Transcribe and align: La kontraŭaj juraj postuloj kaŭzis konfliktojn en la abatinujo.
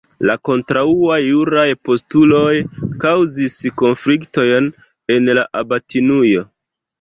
La 0.27 0.35
kontraŭaj 0.47 1.17
juraj 1.23 1.65
postuloj 1.89 2.53
kaŭzis 3.03 3.55
konfliktojn 3.83 4.71
en 5.17 5.31
la 5.41 5.45
abatinujo. 5.63 6.49